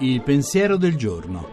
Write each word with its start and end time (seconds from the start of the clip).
Il 0.00 0.22
pensiero 0.22 0.76
del 0.76 0.96
giorno. 0.96 1.48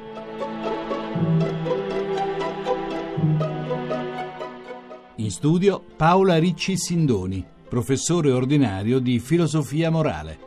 In 5.15 5.31
studio 5.31 5.83
Paola 5.95 6.37
Ricci 6.37 6.77
Sindoni, 6.77 7.43
professore 7.67 8.31
ordinario 8.31 8.99
di 8.99 9.20
filosofia 9.20 9.89
morale. 9.89 10.39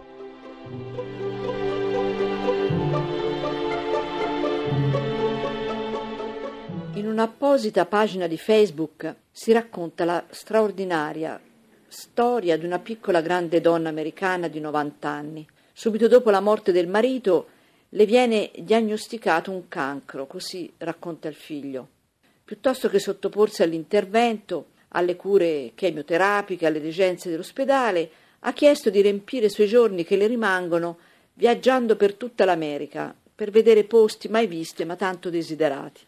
In 6.94 7.06
un'apposita 7.06 7.84
pagina 7.86 8.26
di 8.26 8.38
Facebook 8.38 9.14
si 9.30 9.52
racconta 9.52 10.04
la 10.04 10.24
straordinaria 10.30 11.40
storia 11.88 12.58
di 12.58 12.64
una 12.64 12.78
piccola 12.78 13.20
grande 13.20 13.60
donna 13.60 13.88
americana 13.88 14.48
di 14.48 14.60
90 14.60 15.08
anni. 15.08 15.46
Subito 15.72 16.06
dopo 16.06 16.30
la 16.30 16.40
morte 16.40 16.70
del 16.70 16.86
marito 16.86 17.48
le 17.90 18.04
viene 18.04 18.50
diagnosticato 18.58 19.50
un 19.50 19.68
cancro, 19.68 20.26
così 20.26 20.70
racconta 20.78 21.28
il 21.28 21.34
figlio. 21.34 21.88
Piuttosto 22.44 22.88
che 22.88 22.98
sottoporsi 22.98 23.62
all'intervento, 23.62 24.66
alle 24.88 25.16
cure 25.16 25.72
chemioterapiche, 25.74 26.66
alle 26.66 26.80
degenze 26.80 27.30
dell'ospedale, 27.30 28.10
ha 28.40 28.52
chiesto 28.52 28.90
di 28.90 29.00
riempire 29.00 29.46
i 29.46 29.50
suoi 29.50 29.66
giorni 29.66 30.04
che 30.04 30.16
le 30.16 30.26
rimangono 30.26 30.98
viaggiando 31.34 31.96
per 31.96 32.14
tutta 32.14 32.44
l'America, 32.44 33.14
per 33.34 33.50
vedere 33.50 33.84
posti 33.84 34.28
mai 34.28 34.46
visti 34.46 34.84
ma 34.84 34.96
tanto 34.96 35.30
desiderati. 35.30 36.00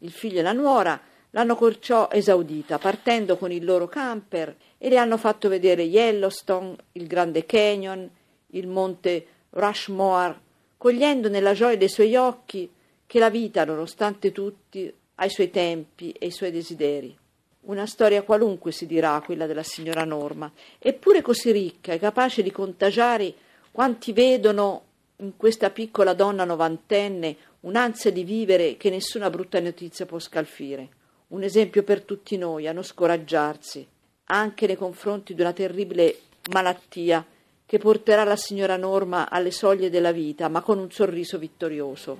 Il 0.00 0.12
figlio 0.12 0.40
e 0.40 0.42
la 0.42 0.52
nuora 0.52 1.00
l'hanno 1.30 1.56
perciò 1.56 2.08
esaudita, 2.10 2.78
partendo 2.78 3.36
con 3.36 3.52
il 3.52 3.64
loro 3.64 3.86
camper 3.86 4.56
e 4.78 4.88
le 4.88 4.96
hanno 4.96 5.16
fatto 5.16 5.48
vedere 5.48 5.82
Yellowstone, 5.82 6.76
il 6.92 7.06
Grande 7.06 7.44
Canyon, 7.46 8.08
il 8.48 8.66
monte 8.66 9.26
Rushmore, 9.50 10.40
cogliendo 10.76 11.28
nella 11.28 11.52
gioia 11.52 11.76
dei 11.76 11.88
suoi 11.88 12.14
occhi 12.16 12.70
che 13.06 13.18
la 13.18 13.30
vita, 13.30 13.64
nonostante 13.64 14.32
tutti, 14.32 14.92
ha 15.14 15.24
i 15.24 15.30
suoi 15.30 15.50
tempi 15.50 16.12
e 16.12 16.26
i 16.26 16.30
suoi 16.30 16.50
desideri. 16.50 17.16
Una 17.62 17.86
storia 17.86 18.22
qualunque 18.22 18.70
si 18.70 18.86
dirà, 18.86 19.20
quella 19.24 19.46
della 19.46 19.62
signora 19.62 20.04
Norma, 20.04 20.50
eppure 20.78 21.22
così 21.22 21.50
ricca 21.50 21.92
e 21.92 21.98
capace 21.98 22.42
di 22.42 22.52
contagiare 22.52 23.34
quanti 23.72 24.12
vedono 24.12 24.82
in 25.16 25.36
questa 25.36 25.70
piccola 25.70 26.12
donna 26.12 26.44
novantenne 26.44 27.36
un'ansia 27.60 28.12
di 28.12 28.22
vivere 28.22 28.76
che 28.76 28.90
nessuna 28.90 29.30
brutta 29.30 29.58
notizia 29.60 30.06
può 30.06 30.18
scalfire. 30.18 30.88
Un 31.28 31.42
esempio 31.42 31.82
per 31.82 32.02
tutti 32.02 32.36
noi 32.36 32.68
a 32.68 32.72
non 32.72 32.84
scoraggiarsi, 32.84 33.84
anche 34.26 34.66
nei 34.66 34.76
confronti 34.76 35.34
di 35.34 35.40
una 35.40 35.52
terribile 35.52 36.18
malattia 36.50 37.26
che 37.66 37.78
porterà 37.78 38.22
la 38.22 38.36
signora 38.36 38.76
Norma 38.76 39.28
alle 39.28 39.50
soglie 39.50 39.90
della 39.90 40.12
vita, 40.12 40.48
ma 40.48 40.60
con 40.60 40.78
un 40.78 40.88
sorriso 40.90 41.36
vittorioso. 41.36 42.16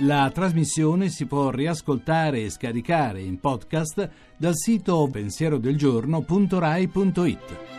La 0.00 0.30
trasmissione 0.32 1.08
si 1.08 1.26
può 1.26 1.50
riascoltare 1.50 2.42
e 2.42 2.50
scaricare 2.50 3.20
in 3.20 3.40
podcast 3.40 4.08
dal 4.36 4.54
sito 4.54 5.08
pensierodelgiorno.rai.it. 5.10 7.75